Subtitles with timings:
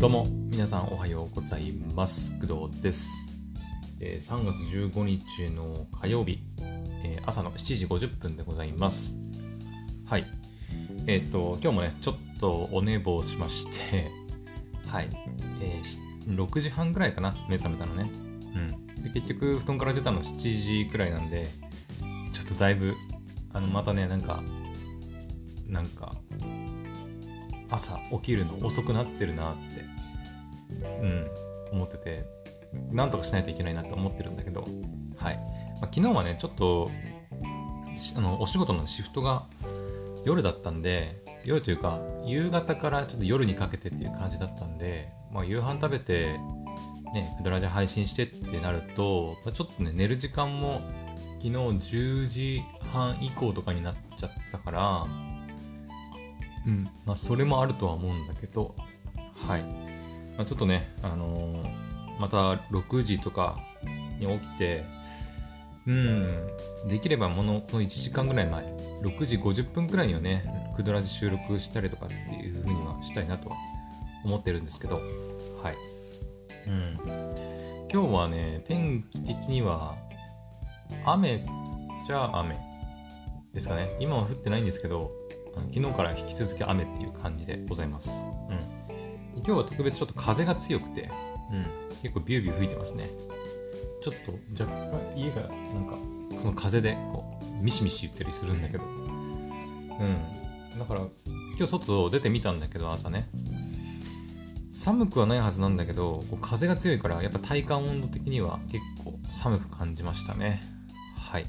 [0.00, 2.32] どうも皆さんおはようございます。
[2.38, 3.28] 工藤です、
[3.98, 6.38] えー、3月15日の火曜日、
[7.02, 9.16] えー、朝の7時50分でございます。
[10.06, 10.26] はい。
[11.08, 14.08] えっ、ー、と今日もねちょっとお寝坊しまして。
[14.86, 15.08] はい、
[15.60, 18.08] えー、6時半ぐらいかな目覚めたのね。
[18.54, 19.02] うん。
[19.02, 21.48] で結局布団から出たの7時くらいなんで
[22.32, 22.94] ちょっとだいぶ
[23.52, 24.44] あのまたねなんか
[25.66, 26.14] なんか
[27.70, 29.84] 朝起きるの遅くなってるなって
[31.02, 31.30] うん
[31.72, 32.24] 思ってて
[32.90, 34.64] なんとかしないといけないなって思ってるんだけど
[35.16, 35.36] はい、
[35.80, 36.90] まあ、昨日はねちょっと
[38.16, 39.46] あのお仕事のシフトが
[40.24, 46.38] 夜だったんで夜というか夕方からちょっと夜にかけてっていう感じだったんで、まあ、夕飯食べて
[47.14, 50.82] ねクドラジャ配信してってなると、まあ、ちょっとね寝る時間も
[51.38, 52.62] 昨日10時
[52.92, 55.06] 半以降とかになっちゃったから
[56.68, 56.88] うん。
[57.06, 58.76] まあそれもあるとは思うんだけど
[59.46, 59.62] はい、
[60.36, 63.58] まあ、ちょっとねあのー、また6時とか
[64.20, 64.84] に起きて
[65.86, 66.46] うん
[66.88, 68.64] できればものこの1時間ぐらい前
[69.02, 70.44] 6時50分くらいにはね
[70.76, 73.56] クドラジ収録したりとかっていう風にはしたいなとは
[74.24, 74.96] 思ってるんですけど
[75.62, 75.76] はい。
[76.66, 76.98] うん。
[77.90, 79.96] 今日はね天気的には
[81.06, 81.42] 雨
[82.06, 82.58] じゃあ雨
[83.54, 83.96] ですかね。
[83.98, 85.10] 今は降ってないんですけど
[85.72, 88.10] 昨日から引き続き雨っていう感じでございます。
[88.48, 88.58] うん、
[89.36, 91.10] 今日は特別ちょっと風が強くて、
[91.52, 91.66] うん、
[92.02, 93.08] 結構ビュービュー吹いてますね。
[94.02, 95.98] ちょっと若干家がなんか
[96.38, 98.88] その風でこうミシミシ言ったりするんだけど、う
[100.04, 103.28] ん、だから今日外出てみたんだけど朝ね、
[104.70, 110.62] 寒くはないはずなんだけどこう風が強いからやっぱ体感温度的には結構寒く感じましたね。
[111.16, 111.46] はい。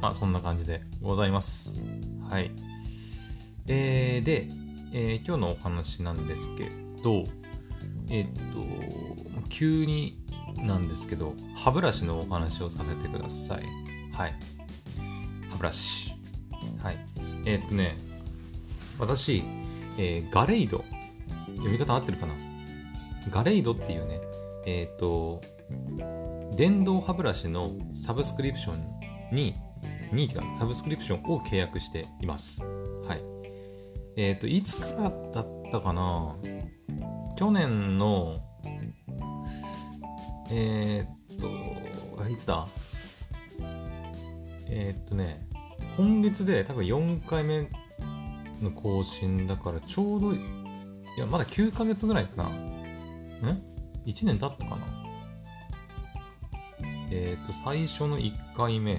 [0.00, 1.82] まあそんな感じでございます。
[2.28, 2.65] はい
[3.68, 4.48] えー、で、
[4.92, 6.70] えー、今日のお話なんですけ
[7.02, 7.24] ど、
[8.08, 8.64] え、っと、
[9.48, 10.22] 急に
[10.58, 13.64] なんですけど、歯ブラシのお話をさせてください。
[14.12, 14.34] はい。
[15.50, 16.14] 歯ブラシ。
[16.82, 16.98] はい。
[17.44, 17.96] えー、っとね、
[18.98, 19.42] 私、
[19.98, 20.84] えー、ガレイド、
[21.56, 22.34] 読み方合ってるかな？
[23.30, 24.20] ガレイドっていうね、
[24.66, 25.40] えっと、
[26.56, 29.54] 電動歯ブラシのサブスクリプションに、
[30.12, 32.62] に、サブスクリプションを契約しています。
[34.16, 36.36] えっ、ー、と、いつからだったかな？
[37.36, 38.38] 去年の、
[40.50, 42.66] えっ、ー、と、いつだ？
[44.68, 45.46] えっ、とね、
[45.98, 47.68] 今月で多分4回目
[48.62, 50.38] の更新だからちょうど、い
[51.18, 52.48] や、まだ9ヶ月ぐらいかな。
[52.48, 53.62] ん
[54.06, 54.86] ?1 年経ったかな？
[57.10, 58.94] えっ、と、最初の1回目、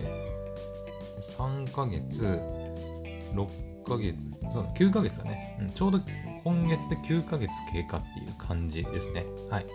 [1.20, 2.40] 3ヶ月、
[3.34, 4.18] 6ヶ月、
[4.50, 5.70] そうだ、9ヶ月だね、うん。
[5.72, 6.02] ちょうど
[6.44, 9.26] 今月で9ヶ月経過っていう感じですね。
[9.50, 9.66] はい。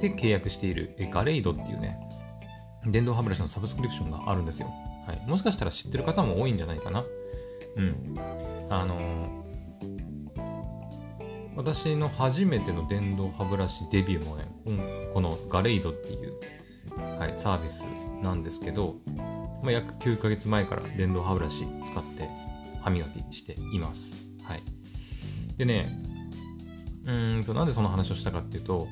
[0.00, 1.98] で、契約しているガレイドっていうね、
[2.86, 4.68] 電動歯ブラシのサブスクリプションがあるんですよ。
[5.06, 5.22] はい。
[5.26, 7.04] もしかしたら知ってる方も多いんじゃないかな。
[7.76, 8.14] うん。
[8.70, 9.40] あのー、
[11.56, 14.44] 私の初めての電動歯ブラシデビューもね、
[15.12, 16.34] このガレイドっていう、
[17.18, 17.86] はい、サービス
[18.22, 18.96] なんですけど、
[19.62, 22.28] まあ、約9ヶ月前から電動歯ブラシ使って
[22.80, 24.16] 歯磨きしています。
[24.42, 24.62] はい。
[25.56, 26.02] でね、
[27.06, 28.88] うんと、なんでその話をしたかっていうと、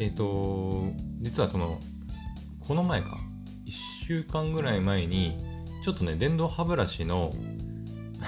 [0.00, 1.80] えっ、ー、と、実はその、
[2.66, 3.18] この前か、
[3.66, 5.36] 1週間ぐらい前に、
[5.84, 7.32] ちょっとね、電動歯ブラシの、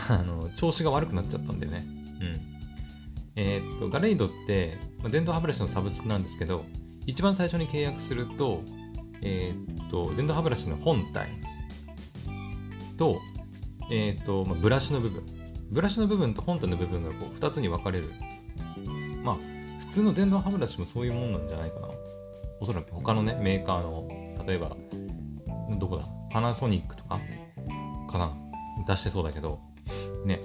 [0.09, 1.85] あの、調子が悪くなっちゃったんでね。
[2.21, 2.41] うん。
[3.37, 6.65] えっ、と、ガレイドって、まあ、電動歯ブラシのサブスクなんですけど、
[7.07, 8.63] 一番最初に契約すると、
[9.23, 11.31] えっ、と、電動歯ブラシの本体、
[12.97, 13.21] と,、
[13.91, 15.25] えーとまあ、ブラシの部分。
[15.71, 18.13] ブラシの部分と本体の部分がこう2つに分かれる。
[19.23, 19.37] まあ
[19.81, 21.89] 普通の電動歯ブラシもそういうもんなんじゃないかな。
[22.61, 24.09] おそらく他のねメーカーの
[24.47, 24.77] 例えば
[25.79, 26.05] どこだ？
[26.31, 27.21] パナソニックとか？
[28.09, 28.33] かな？
[28.87, 29.59] 出してそうだけど
[30.25, 30.41] ね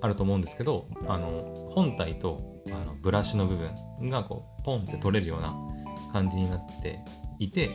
[0.00, 5.54] あると思うんですけどあの本体とあのブラシの部分がこうポンって取れるような
[6.12, 7.00] 感じになって
[7.38, 7.70] いて。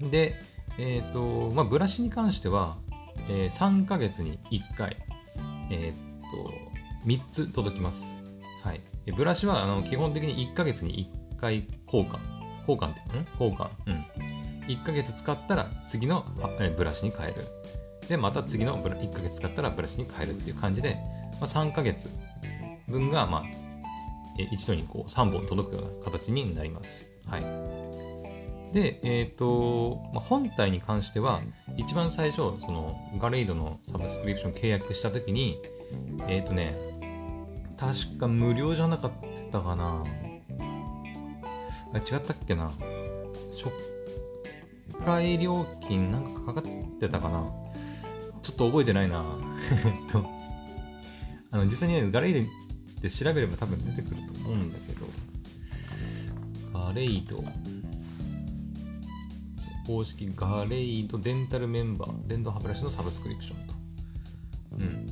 [0.00, 0.34] で
[0.76, 2.76] えっ、ー、とまあブラシに関しては
[3.28, 4.96] えー、3ヶ月に1回、
[5.70, 6.52] えー、っと、
[7.06, 8.16] 3つ届きます。
[8.62, 8.80] はい。
[9.16, 12.18] ブラシはあの基本的に1ヶ月に1回交換。
[12.60, 13.26] 交換って、ん？
[13.38, 13.68] 交換。
[13.86, 14.06] うん。
[14.66, 16.24] 1ヶ月使ったら次の
[16.76, 17.46] ブラシに変える。
[18.08, 20.96] で、また次の1ヶ月使ったらブラシに変えるっていう感じで、
[21.40, 22.08] まあ、3ヶ月
[22.88, 23.44] 分が、まあ、
[24.50, 27.12] 一度にこう3本届くような形になります。
[27.26, 27.83] はい。
[28.74, 31.40] で、え、ー、と、まあ、本体に関しては、
[31.76, 35.60] 一番最初、その、ガレイドのサブスクリプション契約したときに、
[36.26, 36.74] えっ、ー、とね、
[37.76, 39.12] 確か無料じゃなかっ
[39.52, 40.02] たかな。
[41.92, 42.72] あ違ったっけな。
[43.52, 43.68] 初
[45.04, 47.48] 回料金なんかかかってたかな。
[48.42, 49.24] ちょっと覚えてないな。
[50.10, 50.28] と。
[51.52, 55.06] あの実際にねガレイドで調べれば多分出てくると思うんだけど。
[56.72, 57.44] ガレイド。
[59.86, 63.74] 公式ガレイドデンタルメンバー電動歯ブラシのサブスクリプションと。
[64.72, 65.06] うん。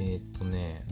[0.00, 0.84] えー、っとね。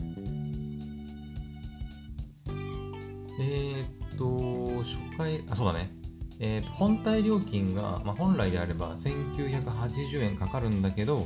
[3.41, 5.91] えー、っと初回あそうだね。
[6.39, 11.25] えー、と本体料金が、まあ、本来であれば1980円かかるんだけど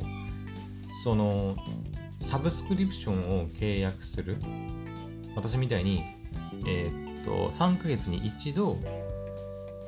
[1.03, 1.55] その
[2.19, 4.37] サブスクリプションを契約する
[5.35, 6.03] 私みたいに、
[6.67, 8.77] えー、っと3ヶ月に一度、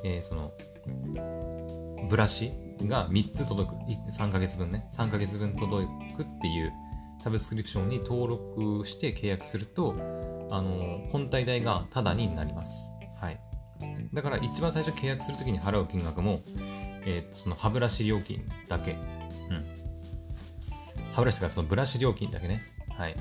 [0.04, 0.52] えー、その
[2.10, 3.76] ブラシが3つ届く
[4.12, 5.86] 3ヶ月分ね3ヶ月分届
[6.16, 6.74] くっていう
[7.20, 9.96] サブスクリプションに登録して契約すると
[10.52, 13.40] あの本体代がタダになりますはい
[14.14, 16.42] だから一番最初契約するときに払う金額も、
[17.06, 18.92] えー、その歯ブラシ料金だけ。
[18.92, 19.66] うん。
[21.12, 22.62] 歯ブラシがそのブラシ料金だけね。
[22.98, 23.16] はい。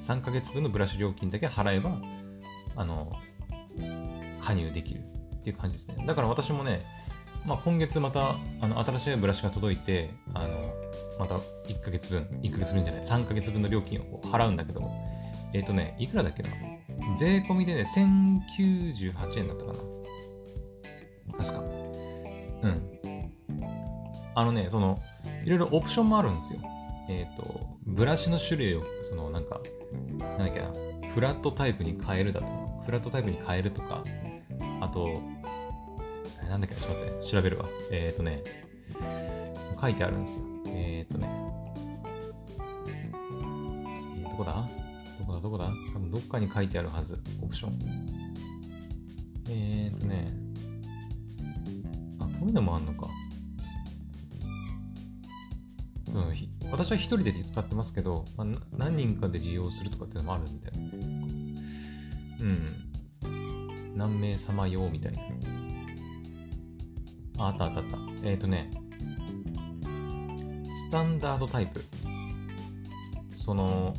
[0.00, 1.98] 3ヶ月分のブラシ料金だけ払えば、
[2.76, 3.10] あの、
[4.42, 6.04] 加入できるっていう感じですね。
[6.06, 6.84] だから私もね、
[7.46, 10.74] まあ、今月またあの新しいブラシが届いて、あの、
[11.18, 11.36] また
[11.68, 14.92] 1ヶ月分、1ヶ月分じゃない、3ヶ月分の料金を払うんだけども、
[15.52, 16.50] えっ、ー、とね、いくらだっけな
[17.16, 21.44] 税込みでね、1098円だったかな。
[21.44, 21.60] 確か。
[21.60, 23.30] うん。
[24.34, 24.98] あのね、その、
[25.44, 26.60] いろいろオプションもあるんですよ。
[27.08, 29.60] えっ、ー、と、ブラシの種類を、その、なんか、
[30.18, 30.72] なんだっけな、
[31.10, 32.52] フラットタイプに変えるだとか、
[32.84, 34.02] フラットタイプに変えるとか、
[34.80, 35.22] あと、
[36.48, 37.66] なんだっけ、ちょっと待って、調べるわ。
[37.90, 38.42] えっ、ー、とね、
[39.80, 40.44] 書いてあるんですよ。
[40.68, 41.28] えっ、ー、とね、
[44.22, 44.68] どこだ？
[45.18, 45.40] どこだ？
[45.40, 45.70] どこだ？
[45.92, 47.78] 多分どっかに書いてあるはず、オプション。
[49.48, 50.28] えっ、とね、
[52.20, 53.08] あこういうのもあんのか。
[56.10, 56.32] その
[56.70, 58.46] 私は一人で使ってますけど、まあ、
[58.76, 60.72] 何人かで利用するとかっていうのもあるんで、
[62.40, 63.96] うん。
[63.96, 65.20] 何名様用みたいな。
[67.38, 67.98] あ、ったあったあった。
[68.22, 68.70] えっ、ー、とね、
[70.74, 71.84] スタンダードタイプ。
[73.34, 73.94] その、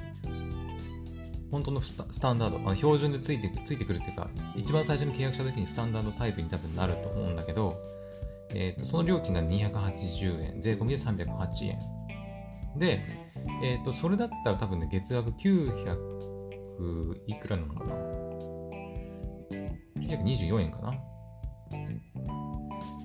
[1.51, 7.77] 本当のスタンダード、まあ、標準でついてついてくるっていうか、一番最初に契約した時にスタンダードタイプに多分なると思うんだけど、
[8.53, 11.79] えーと、その料金が280円、税込みで308円。
[12.77, 13.01] で、
[13.63, 16.17] えっ、ー、と、それだったら多分ね、月額900
[17.27, 17.95] いくらなのかな
[19.95, 20.93] ?924 円かな？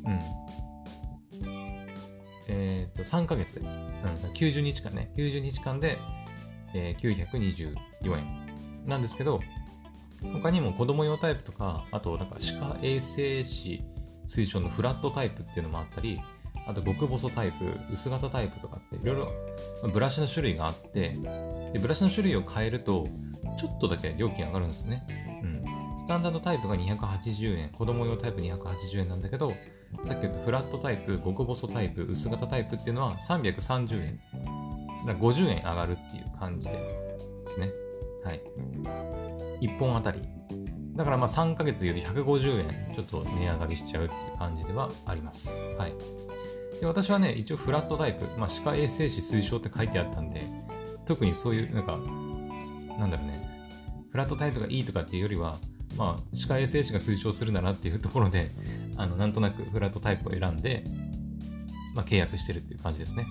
[0.04, 0.20] うん。
[2.48, 3.66] えっ、ー、と、3ヶ月で、うん、
[4.34, 5.98] 90日間ね、90日間で、
[6.74, 7.74] えー、924
[8.18, 9.40] 円なんですけど、
[10.32, 13.82] 他にも子供用タイプとか、あと、なんか歯科衛生士
[14.26, 16.20] 推奨のフラットタイプっていうのもあったり、
[16.66, 19.16] あと極細タイプ、薄型タイプとかっていろい
[19.82, 21.16] ろブラシの種類があって、
[21.72, 23.08] でブラシの種類を変えると、
[23.58, 25.04] ちょっとだけ料金上がるんですね。
[25.42, 25.62] うん。
[25.98, 29.52] スタンダードタイプが280円、子供用タイプ280円なんだけど、
[30.04, 34.20] さっき言ったフラットタイプ、極細タイプ、薄型タイプっていうのは330円。
[35.06, 36.78] だから50円上がるっていう感じで
[37.46, 37.70] すね。
[38.24, 38.42] はい。
[39.60, 40.20] 1本あたり
[40.94, 45.60] だからまあ3ヶ月で言うと150円ちょっと値上がりしちゃうっていう感じではあります。
[45.78, 45.94] はい。
[46.80, 50.42] で私はね、一応フラットタイプ、まあ、歯科衛生士推奨って書いてあったんで、
[51.06, 51.96] 特にそういう、なんか、
[52.98, 53.48] なんだろうね、
[54.10, 55.58] フラットタイプがいいとかっていうよりは、
[55.96, 58.50] まあ、歯科衛生士が推奨するならっていうところで、
[58.96, 60.84] あの、なんとなくフラットタイプを選んで、
[61.94, 63.26] まあ、契約してるっていう感じですね。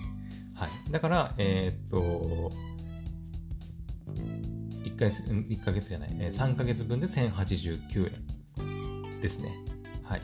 [0.54, 0.70] はい。
[0.90, 2.52] だから、えー、っと、
[4.84, 8.12] 1ヶ月、1ヶ月じゃない、3ヶ月分で1089
[9.14, 9.50] 円ですね。
[10.04, 10.20] はい。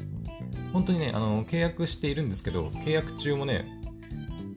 [0.72, 3.66] 本当にね、あの、契約しているんですけど、契約中もね、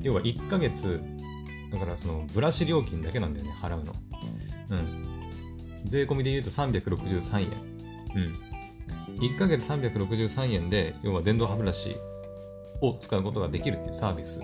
[0.02, 1.02] 要は1ヶ月、
[1.72, 3.94] だからそのブラシ料金だけなんだよね、払うの。
[4.70, 5.12] うん。
[5.86, 7.71] 税込みで言うと363円。
[8.16, 8.52] うん。
[9.20, 11.96] 1ヶ月363円で、要は電動歯ブラシ
[12.82, 14.42] を使うことができるっていうサービス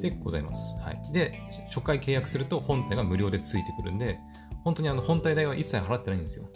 [0.00, 0.78] でございます。
[0.80, 1.12] はい。
[1.12, 4.18] で、初回契約すると本体が無料でついてくるんで、
[4.64, 6.48] 本当にあの本体代は一切払ってないんですよ。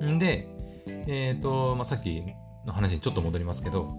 [0.00, 0.18] うん。
[0.18, 0.48] で、
[0.86, 2.22] え、ー、と、まあ、さっき
[2.66, 3.96] の話にちょっと戻りますけど、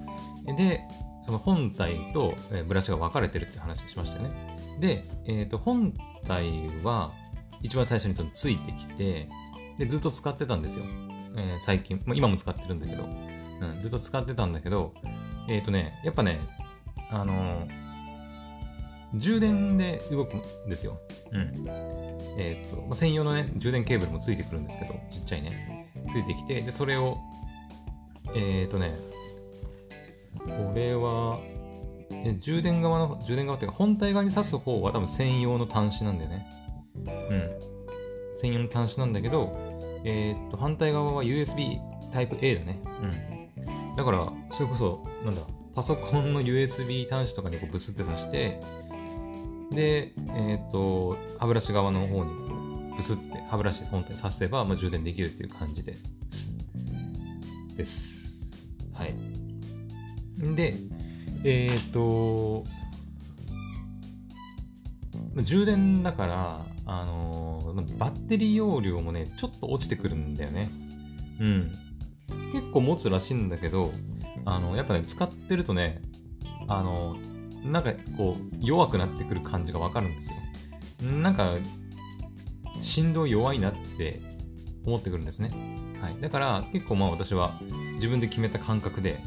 [0.58, 0.82] で、
[1.24, 2.36] その本体と
[2.68, 4.58] ブラシが分かれてるって話しましたよね。
[4.80, 5.94] で、え、ー、と、本
[6.28, 7.14] 体は
[7.62, 9.30] 一番最初についてきて、
[9.78, 10.86] で、ずっと使ってたんですよ。
[11.38, 14.94] えー、最近、まあ、今も使ってるんだけど、うん、ずっと使ってたんだけど、
[15.50, 16.40] えっ、ー、とね、やっぱね、
[17.12, 17.68] あの
[19.14, 21.00] 充電で動くんですよ。
[21.32, 21.64] うん。
[22.38, 25.90] えっ、ー、と、まあ、専用のね、充電ケーブルもついてくるんですけど、ちっちゃいね。
[26.12, 27.18] ついてきて、で、それを、
[28.36, 28.96] えっ、ー、とね、
[30.40, 31.40] これは、
[32.12, 36.48] え充電側の、充電側っていうか、本体側に挿す方は多分専用の端子なんだよね。
[37.06, 37.75] うん。
[38.36, 39.52] 専用の端子なんだけど、
[40.04, 41.80] えっ、と、反対側は USB
[42.12, 42.80] タイプ A だね。
[43.02, 43.96] うん。
[43.96, 45.42] だから、それこそ、なんだ、
[45.74, 48.62] パソコンの USB 端子とかにこうブスって挿して、
[49.72, 52.32] で、えっ、ー、と、歯ブラシ側の方に
[52.96, 55.96] ブスって歯ブラシ本体させば、まあ、充電できるっていう感じで
[56.30, 56.56] す。
[57.76, 58.52] です。
[58.94, 59.14] はい。
[60.56, 60.76] で、
[61.44, 62.64] えっ、ー、と、
[65.44, 70.70] 充電だから、あのー、バッテリー容量もね、ちょっと落ちてくるんだよね。
[71.40, 71.72] うん。
[72.52, 73.92] 結構持つらしいんだけど、
[74.46, 76.02] あの、やっぱね、使ってるとね、
[76.68, 77.18] あの、
[77.64, 81.12] なんかこう、弱くなってくる感じがわかるんですよ。
[81.12, 81.58] なんか、
[82.82, 84.22] 振動弱いなって
[84.86, 85.50] 思ってくるんですね。
[86.02, 86.22] はい。
[86.22, 87.60] だから結構まあ私は
[87.94, 89.20] 自分で決めた感覚で、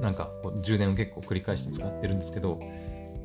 [0.00, 2.60] なんかこう充電を結構繰り返して使ってるんですけど、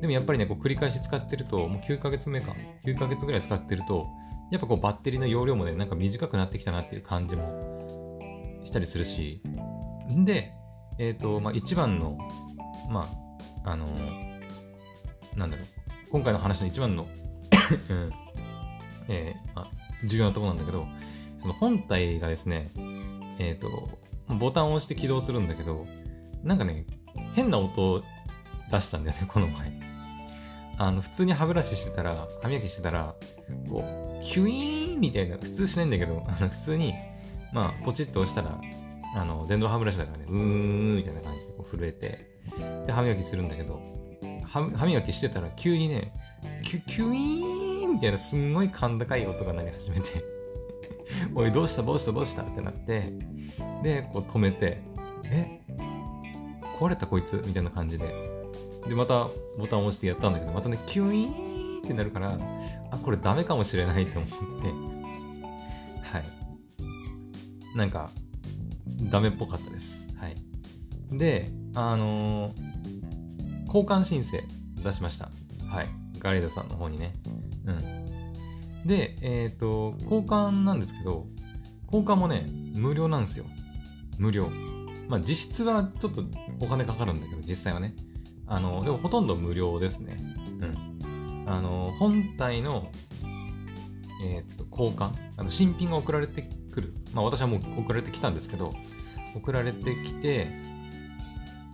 [0.00, 4.06] でもやっぱりね、こう繰り返し使ってると、もう9ヶ月目か、9ヶ月ぐらい使ってると、
[4.50, 9.42] やっぱこうバッテリーの容量もね、なんか短くなってきたなっていう感じもしたりするし、
[10.10, 10.52] んで、
[10.98, 12.16] えっ、ー、と、まあ一番の、
[12.88, 13.08] ま
[13.64, 15.66] あ、あのー、なんだろう、
[16.10, 17.06] 今回の話の一番の
[17.90, 18.10] うん、
[19.08, 19.70] えー、まあ、
[20.04, 20.86] 重要なところなんだけど、
[21.38, 22.70] その本体がですね、
[23.38, 23.98] えっ、ー、と、
[24.34, 25.86] ボタンを押して起動するんだけど、
[26.42, 26.86] なんかね、
[27.34, 28.02] 変な音を
[28.70, 29.87] 出したんだよね、この前。
[30.78, 33.14] あの、普通に歯ブラシしてたら、歯磨きしてたら、
[33.68, 33.84] こ
[34.20, 36.94] う、キュイーンみたいな、普通しないんだけど、あ の普通に、
[37.52, 38.60] まあ、ポチッと押したら、
[39.16, 42.38] あの、電動歯ブラシだからね、うーん、みたいな感じでこう震えて、
[42.86, 43.80] で、歯磨きするんだけど、
[44.44, 46.12] 歯磨きしてたら急にね、
[46.62, 50.24] キュ、キュイーンみたいなすんごい甲高い音が鳴り始めて
[51.34, 51.82] おい、どうした？
[51.82, 52.12] どうした？
[52.12, 52.42] どうした？
[52.42, 53.12] ってなって、
[53.82, 54.80] で、こう止めて、
[55.24, 55.60] え？
[56.78, 57.42] 壊れたこいつ？
[57.46, 58.06] みたいな感じで。
[58.88, 59.28] で、また
[59.58, 62.38] ボタンを押してやったんだけど、またね、キュイーンってなるから、
[62.90, 64.36] あ、これダメかもしれないと思って、
[66.10, 67.76] はい。
[67.76, 68.10] なんか、
[69.10, 70.06] ダメっぽかったです。
[70.18, 70.36] はい。
[71.12, 74.42] で、あのー、交換申請
[74.82, 75.30] 出しました。
[75.68, 75.88] はい。
[76.18, 77.12] ガレードさんの方にね。
[77.66, 78.86] うん。
[78.86, 81.26] で、えっ、ー、と、交換なんですけど、
[81.86, 83.44] 交換もね、無料なんですよ。
[84.18, 84.50] 無料。
[85.08, 86.22] まあ、実質はちょっと
[86.60, 87.94] お金かかるんだけど、実際はね。
[88.48, 90.16] あの、でもほとんど無料ですね。
[90.60, 91.44] うん。
[91.46, 92.90] あの、本体の、
[94.24, 96.94] えっ、ー、と、交換、あの新品が送られてくる。
[97.12, 98.72] まあ、私はもう送られてきたんですけど、
[99.34, 100.48] 送られてきて、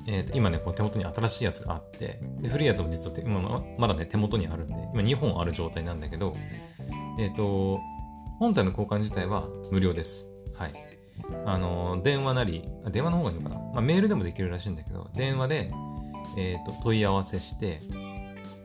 [0.06, 6.34] えー、と今ね、こう手元に新しいやつがあって、で古いやつも実は今まだね、手元にあるんで、今2本ある状態なんだけど、
[7.18, 7.80] えっ、ー、と、
[8.38, 10.28] 本体の交換自体は無料です。
[10.54, 10.72] はい。
[11.46, 15.70] あの、電話なり、電話の方がいいのかな、まあ、メールでもできるらしいんだけど、電話で、
[16.36, 17.80] え、ー、と、問い合わせして、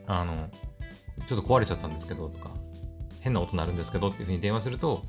[0.06, 0.48] あの、
[1.26, 2.50] ちょっと壊れちゃったんですけど、とか、
[3.20, 5.04] 変な音鳴るんですけどっていうふうに電話すると、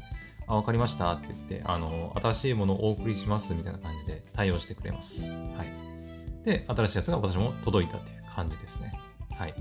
[0.48, 5.30] あ、わかりましたって言って、あの、新しいものをお送りしますみたいな感じで対応してくれます。
[5.30, 6.44] はい。
[6.44, 8.92] で、新しいやつが私も届いたっていう感じですね。
[9.38, 9.54] はい。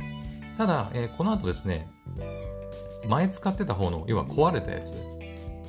[0.59, 1.88] ただ、えー、この後ですね、
[3.06, 4.97] 前使ってた方の、要は壊れたやつ、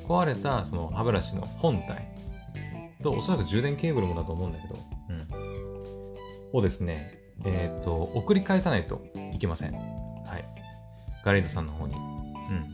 [0.06, 2.08] 壊れたその歯ブラシの本体
[3.02, 4.76] と、おそらく充電ケーブルもだと思うんだけど、
[6.52, 9.72] をですね、えっ、ー、と、送り返さないといけません。
[9.72, 9.78] は
[10.38, 10.44] い。
[11.24, 11.94] ガレードさんの方に。
[11.94, 12.72] うん。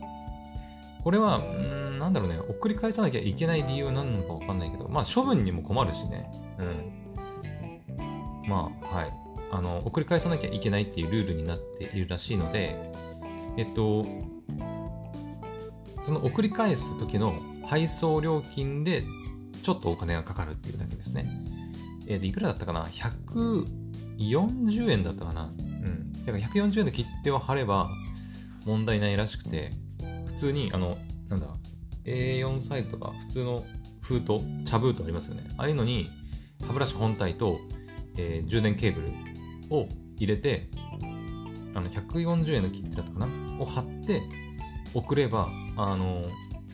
[1.03, 6.29] これは、うん、なんだろうね、送り返さなきゃいけない理由なのかわかんないけど、まあ処分にも困るしね。
[6.57, 8.47] うん。
[8.47, 9.13] まあ、はい。
[9.51, 12.75] あの、送り返さなきゃいけないっていうルールになっているらしいので、
[13.57, 14.05] えっと、
[16.03, 19.03] その送り返す時の配送料金で
[19.63, 21.29] ちょっとお金がかかるっていうだけですね。
[22.09, 25.53] えー、いくらだったかな ?140 円だったかな？
[25.57, 26.11] うん。
[26.25, 27.89] だか140円で切手を貼れば
[28.65, 29.71] 問題ないらしくて、
[30.25, 30.97] 普通に、あの、
[31.29, 31.47] なんだ、
[32.03, 33.63] A4 サイズとか普通の
[34.01, 35.43] 封筒、茶封筒ありますよね。
[35.57, 36.09] ああいうのに
[36.67, 37.61] 歯ブラシ本体と
[38.17, 39.13] えー、充電ケーブル
[39.69, 39.87] を
[40.17, 40.67] 入れて、
[41.73, 43.27] あの、140円の切手だったかな？
[43.59, 44.21] を貼って
[44.93, 45.47] 送れば、
[45.77, 46.25] あの、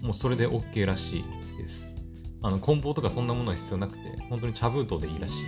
[0.01, 1.24] もうそれで OK らしい
[1.58, 1.94] です。
[2.42, 4.00] あの、梱包とかそんなものは必要なくて、
[4.30, 5.48] 本当に茶封筒でいいらしい。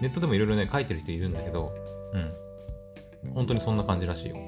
[0.00, 1.72] ネットでもいろいろね、書いてる人いるんだけど、
[2.12, 3.34] うん。
[3.34, 4.36] 本当にそんな感じらしいよ。
[4.36, 4.40] う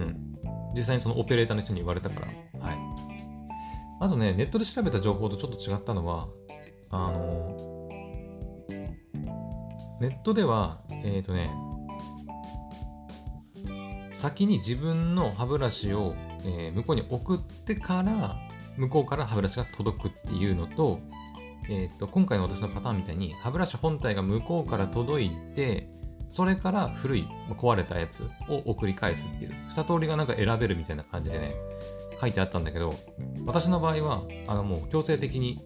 [0.00, 0.30] ん。
[0.74, 2.78] 実際にそのオペレーターの人に言われたから、はい。
[4.00, 6.28] あとね、ネットで調べた情報とちょっと違ったのは、
[6.90, 7.56] あの、
[10.00, 11.50] ネットでは、えっ、ー、とね、
[14.12, 18.38] 先に自分の歯ブラシを、えー向こうに送ってから
[18.80, 21.00] 向こうから歯ブラシが届くっていうのと,、
[21.68, 25.88] えー、と今回の私のパターンみたいに歯ブラシ本体が向こうから届いて
[26.28, 31.54] それから古い壊れたやつを送り返すっていう二通りがなんか選べるみたいな感じでね
[32.20, 32.94] 書いてあったんだけど
[33.44, 35.62] 私の場合はあのもう強制的に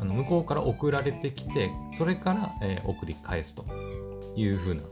[0.00, 3.64] あの向こうから送られてきてそれから、えー送り返すと
[4.34, 4.82] いう風な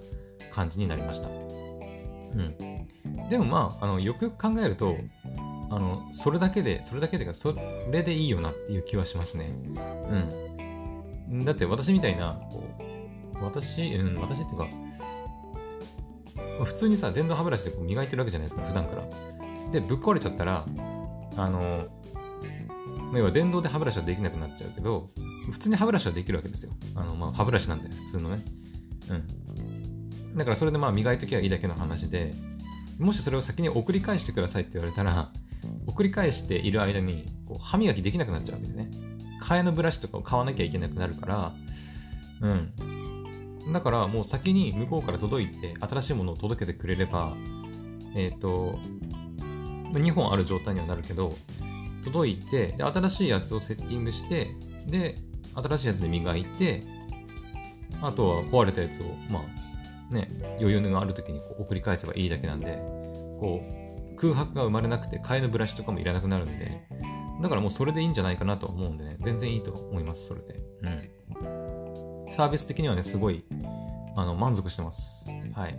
[0.50, 1.28] 感じになりました。
[1.28, 4.96] うん、でもまああのよくよく考えると
[5.70, 7.54] あのそれだけでそれだけでかそ
[7.90, 9.52] れでいいよなっていう気はしますね。
[11.30, 12.64] うん、だって私みたいなこ
[13.40, 14.68] う私、うん、私っていうか
[16.64, 19.02] 普通にさ電動歯ブラシでこう磨いてるわけじゃないですか普段から。
[19.70, 20.64] でぶっ壊れちゃったら
[21.36, 21.86] あの
[23.14, 25.10] 要は電動で歯ブラシはできなくなっちゃうけど
[25.50, 26.72] 普通に歯ブラシはできるわけですよ。
[26.94, 28.42] あのまあ歯ブラシなんで普通のね。
[29.10, 30.36] うん。
[30.36, 32.32] だからそれでまあ磨いときゃいいだけの話で
[32.98, 35.30] もしそれを先に送り返してくださいって言われたら
[35.98, 38.88] 送り返している間にこう歯磨きできなくなっちゃうわけでね。
[39.42, 41.52] 替えのブラシとかを買わなきゃいけなくなるから
[42.40, 42.48] う
[43.68, 43.72] ん。
[43.72, 47.36] だからもう先に向こうから届いて新しいものを届けてくれれば
[48.14, 48.78] えっ、と
[49.92, 51.34] 2本ある状態にはなるけど
[52.04, 54.54] 届いてで新しいやつをセッティングして
[54.86, 55.16] で
[55.56, 56.84] 新しいやつで磨いて
[58.00, 59.40] あとは壊れたやつをま
[60.10, 62.76] あね余裕がある時にこう送り返せばいいだけなんで
[63.40, 63.87] こう
[64.18, 66.82] 空白が生まれなくて替えのブラシとかもいらなくなるんで
[67.40, 70.56] だからもうそれでいいんじゃないかなと思うんでね全然いいと思いますそれで。
[70.82, 72.30] うん。
[72.30, 73.44] サービス的にはねすごい
[74.16, 75.30] あの満足してます。
[75.54, 75.78] はい。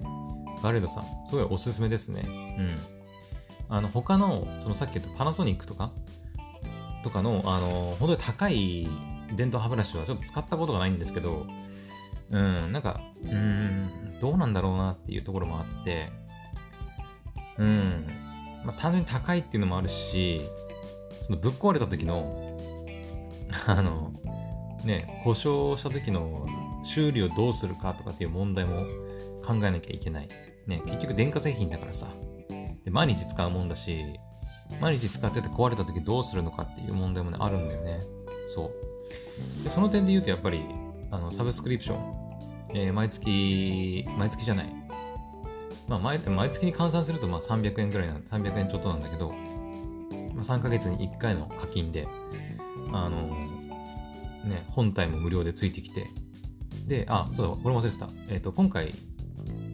[0.63, 2.23] ガレードさんすごいおすすめですね。
[2.25, 2.77] うん。
[3.67, 5.91] あの他のそのさっき言ったパナソニックとか？
[7.03, 8.87] とかのあの本当に高い
[9.35, 11.45] 電動歯ブラシはちょっと使ったことがないんですけど
[12.29, 16.09] うんなんかうーんどうなんだろうなっていうところもあって
[17.57, 18.05] うん
[18.69, 20.41] まあ単純に高いっていうのもあるし
[21.21, 22.57] そのぶっ壊れた時の
[23.65, 24.13] あの
[24.85, 26.45] ね故障した時の
[26.83, 28.83] 修理をどうするかとかっていう問題も
[29.43, 30.29] 考えなきゃいけない。
[30.67, 32.07] ね結局電化製品だからさ。
[32.85, 34.05] で毎日使うもんだし
[34.79, 37.99] 毎日使ってて壊れた時どうするのかっていう問題もねあるんだよね。
[38.47, 38.71] そ
[39.61, 39.63] う。
[39.63, 40.63] でその点で言うとやっぱり
[41.11, 42.13] あのサブスクリプション、
[42.75, 44.88] えー毎月毎月じゃない。
[45.89, 52.07] まあ毎毎月に換算するとまあ300円ぐらいなん300円ちょっとなんだけど、まあ、3ヶ月に1回の課金で
[52.93, 53.21] あの
[54.45, 56.07] ね本体も無料でついてきて
[56.87, 58.07] であそうだこれも忘れてた。
[58.29, 58.93] えっ、と今回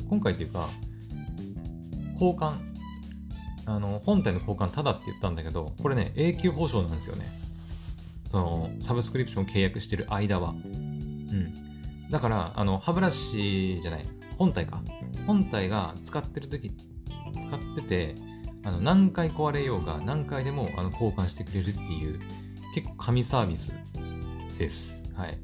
[0.09, 0.69] 今回っていうか
[2.13, 2.53] 交換
[3.65, 7.25] あの本体の交換ただって言ったんだけどこれね永久保証なんですよね。
[8.27, 10.51] そのサブスクリプション契約してる間は。
[10.51, 12.09] うん。
[12.09, 14.05] だからあの歯ブラシじゃない
[14.37, 14.81] 本体か。
[15.25, 16.71] 本体が使ってる時
[17.39, 18.15] 使ってて
[18.63, 22.19] あの何回壊れようが何回でもあの交換してくれるっていう
[22.73, 23.73] 結構神サービス
[24.57, 25.01] です。
[25.15, 25.37] はい。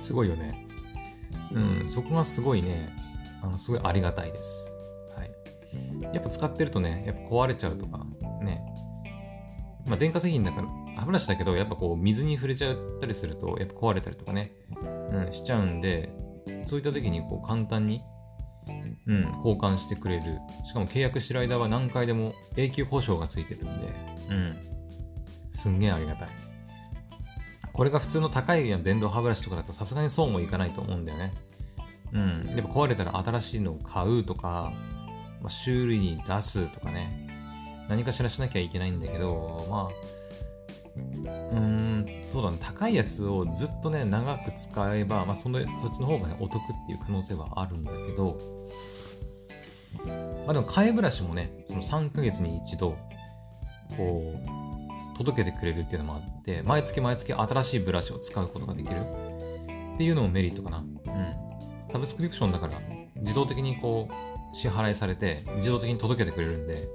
[0.00, 0.66] すごいよね。
[1.52, 2.96] うんそこがすごいね。
[3.42, 4.72] あのすごいありがたいです。
[5.16, 5.30] はい。
[6.14, 8.06] やっぱ使ってるとねやっぱ壊れちゃうとか
[8.42, 8.62] ね。
[9.86, 14.52] まあ電化製品だから歯ブラシだけどやっぱこう水に触れちゃったりするとやっぱ壊れたりとかね、
[15.12, 16.10] うん、しちゃうんで
[16.64, 18.02] そういった時にこう簡単に、
[19.10, 20.38] うん、交換してくれる。
[20.64, 23.88] しかも契約してる間は何回でも永久保証がついてるんで。
[24.30, 24.56] うん
[25.52, 26.28] すんげえありがたい。
[27.72, 31.32] これが普通の高い電動歯ブラシとかだとさすがにそうもいかないと思うんだよね。
[32.12, 32.54] うん。
[32.56, 34.72] やっぱ壊れたら新しいのを買うとか、
[35.40, 37.28] まあ、修理に出すとかね。
[37.88, 39.88] 何かしらしなきゃいけないんだけどまあ
[40.96, 42.58] うーんそうだね。
[42.60, 48.36] 高いやつをずっとね長く使えば、まあ、そのそっちの方がねお得っていう可能性はあるんだけど
[50.46, 52.96] まあでも替えブラシもねその3ヶ月に一度
[53.96, 54.34] こ
[55.14, 59.00] う届けてくれるっていうのもあって毎月毎月新しいブラシを使うことができる。
[59.94, 60.78] っていうのもメリットかな。
[60.78, 60.86] うん。
[61.86, 62.80] サブスクリプションだから
[63.16, 66.88] 自動的にこう支払いされて自動的に届けてくれるんで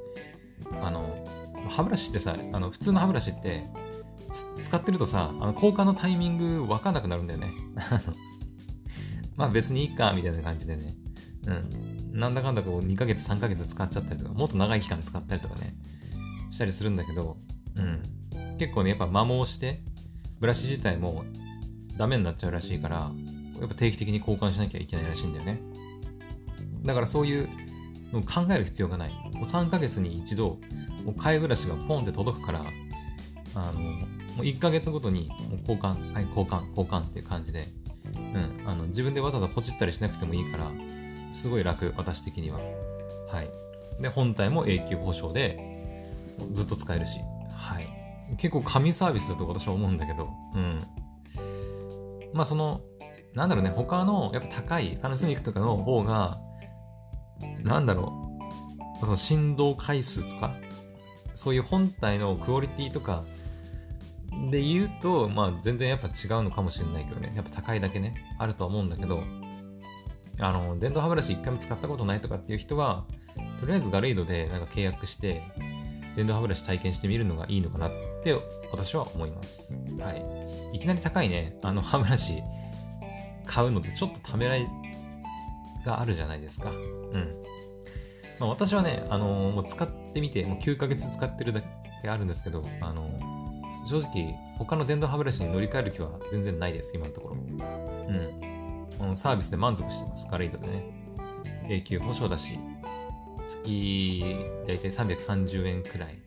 [0.81, 1.23] あの
[1.69, 3.65] 歯ブラシってさあの普通の歯ブラシって
[4.63, 7.51] 使ってるとさあの交換のタイミング分かんなくなるんだよね。
[9.37, 10.95] まあ別にいいかみたいな感じでね。
[11.47, 11.94] うん。
[12.15, 15.75] なんだかんだこう2ヶ月3ヶ月使っちゃったりとかもっと長い期間使ったりとかね
[16.49, 17.37] したりするんだけど
[17.75, 18.01] うん。
[18.57, 19.81] 結構ねやっぱ摩耗して
[20.39, 21.25] ブラシ自体も
[21.97, 23.11] ダメになっちゃうらしいから
[23.59, 25.61] やっぱ定期的に交換しなきゃいけないらしいんだよね。
[26.83, 27.49] だからそういう
[28.11, 29.11] のを考える必要がない。
[29.33, 30.59] もう3ヶ月に一度
[31.03, 32.65] もう替えブラシがポンって届くから
[33.55, 34.05] あのも
[34.39, 37.67] う1ヶ月ごとにもう交換はい交換交換っていう感じで、
[38.13, 40.71] うん、あの自分でわざわざポチったりしなくてもいいから
[41.31, 42.59] すごい楽私的には。
[43.27, 44.01] はい。
[44.01, 45.83] で、本体も永久保証で
[46.51, 47.19] ずっと使えるし、
[47.51, 47.87] はい。
[48.37, 50.79] 結構神サービスだと私は思うんだけど、うん。
[52.33, 52.81] まあその、
[53.33, 56.39] なんだろうね、他のやっぱ高いパナソニックとかの方が、
[57.63, 58.39] なんだろ
[59.01, 60.55] う、その振動回数とか、
[61.33, 63.23] そういう本体のクオリティとか
[64.51, 69.23] で言うと、まあ全然やっぱ違うのかもしれないけどね、やっぱ高いだけね、あるとは思うんだけど、
[70.39, 73.05] あの、電動歯ブラシ一回も使ったことないとかっていう人は、
[73.59, 75.43] とりあえずガレイドでなんか契約して、
[76.15, 77.91] 電動歯ブラシ体験してみるのがいいのかなっ
[78.23, 78.35] て
[78.71, 79.75] 私は思います。
[79.99, 80.75] はい。
[80.75, 82.41] いきなり高いね、あの歯ブラシ
[83.45, 84.67] 買うのってちょっとためらい
[85.85, 86.71] があるじゃないですか。
[86.71, 87.45] うん。
[88.39, 91.61] まあ、私はね、あのー、もう使ってみて、もう9ヶ月使ってるだ
[92.01, 97.35] けあるんですけど、あのー、正直、他の電動歯ブラシに乗り換える気は全然ないです、今のところ。
[97.35, 98.44] うん。
[98.99, 100.83] あのサービスで満足してます、ガレイドでね。
[101.69, 102.57] 永久保証だし、
[103.45, 104.23] 月
[104.67, 106.17] だいたい330円くらい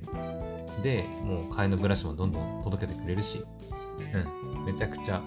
[0.82, 3.44] でもう替えのブラシもどんどん届けてくれるし、
[4.54, 5.20] うん、めちゃくちゃ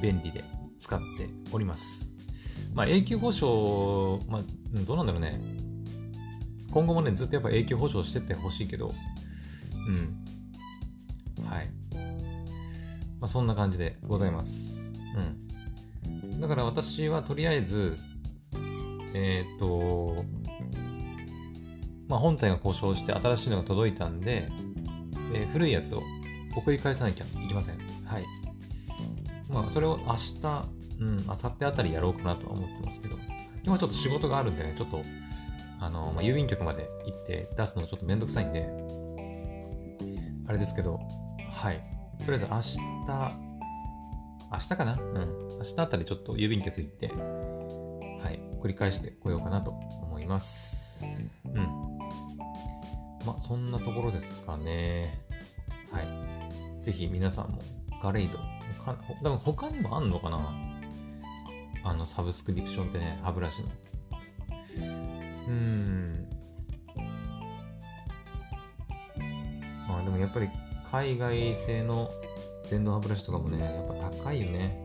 [0.00, 0.44] 便利で
[0.78, 2.10] 使っております。
[2.74, 4.42] まあ永久保証、まあ
[4.84, 5.40] どうなんだろうね。
[6.70, 8.92] 今後もね、ずっとやっぱ永久保証してってほしいけど、
[9.88, 11.46] うん。
[11.46, 11.70] はい。
[13.18, 14.78] まあそんな感じでございます。
[15.16, 15.45] うん。
[16.40, 17.96] だから私はとりあえず、
[19.14, 20.24] えっ、ー、と、
[22.08, 24.48] まあ、本体が故障して新しいのが届いたんで、
[25.34, 26.02] えー、古いやつを
[26.54, 27.78] 送り返さなきゃいけません。
[28.04, 28.24] はい。
[29.48, 30.68] まあ、それを明日、
[31.00, 33.16] うん、明後日あたりやろうかなとは思ってますけど、
[33.64, 35.02] 今ちょっと仕事があるんでね、ちょっと、
[35.80, 38.68] あの、まあ、郵便局まで行って出すのちょっとめんどくさいんで、
[40.48, 41.00] あれですけど、
[41.52, 41.82] はい。
[42.18, 42.60] とりあえず明
[43.06, 43.45] 日、
[44.52, 44.92] 明日かな？
[44.94, 45.48] うん。
[45.58, 51.04] 明日あたりちょっと郵便局行って、はい、繰り返してこようかなと思います。
[51.44, 51.54] うん。
[53.26, 55.20] まあ、そんなところですかね。
[55.90, 56.84] はい。
[56.84, 57.60] ぜひ皆さんも
[58.02, 58.38] ガレイド、
[58.84, 58.92] 多
[59.30, 60.54] 分他にもあんのかな？
[61.84, 63.68] あの、サブスクリプションってね、歯ブラシの。
[65.48, 66.28] うーん。
[69.88, 70.48] まあでもやっぱり
[70.90, 72.10] 海外製の
[72.70, 74.82] 電動歯ブラシとかもね、やっぱ高いよね。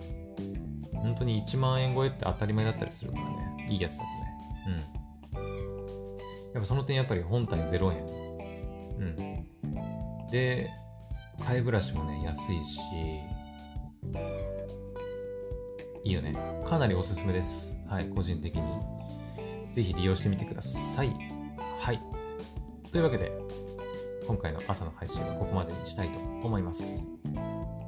[0.94, 3.68] 本当に1万円超えって当たり前だったりするからね。
[3.70, 4.10] いいやつだとね。
[4.68, 4.76] うん。
[6.54, 8.06] やっぱその点やっぱり本体0円。
[9.00, 10.28] うん。
[10.30, 10.70] で、
[11.40, 12.80] 替えブラシもね、安いし、
[16.04, 16.36] いいよね。
[16.66, 17.78] かなりおすすめです。
[17.88, 18.62] はい、個人的に。
[19.74, 21.10] ぜひ利用してみてください。
[21.80, 22.02] はい。
[22.92, 23.32] というわけで、
[24.28, 27.08] 今回の朝の配信はここまでにしたいと思います。